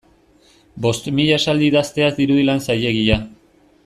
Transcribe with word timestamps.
Bost 0.85 1.09
mila 1.19 1.35
esaldi 1.41 1.67
idaztea 1.73 2.09
ez 2.13 2.17
dirudi 2.21 2.47
lan 2.51 2.65
zailegia. 2.69 3.19